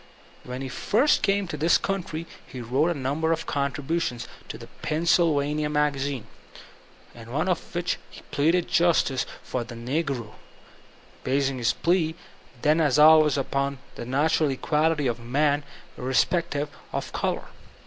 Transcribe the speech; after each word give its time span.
When 0.43 0.63
he 0.63 0.67
first 0.67 1.21
came 1.21 1.47
to 1.47 1.57
this 1.57 1.77
country 1.77 2.25
he 2.47 2.59
wrote 2.59 2.89
a 2.89 2.97
number 2.97 3.31
of 3.31 3.45
contributions 3.45 4.27
to 4.49 4.57
the 4.57 4.65
Pennsylvania 4.81 5.69
Magasine, 5.69 6.25
in 7.13 7.31
one 7.31 7.47
of 7.47 7.75
which 7.75 7.99
he 8.09 8.23
pleaded 8.31 8.67
justice 8.67 9.27
for 9.43 9.63
the 9.63 9.75
n^ro, 9.75 10.33
basing 11.23 11.59
his 11.59 11.73
plea 11.73 12.15
then 12.63 12.81
as 12.81 12.97
always 12.97 13.37
upon 13.37 13.77
the 13.93 14.03
natural 14.03 14.49
equality 14.49 15.05
of 15.05 15.19
man 15.19 15.63
irre 15.99 16.15
spective 16.15 16.69
of 16.91 17.11
color. 17.13 17.49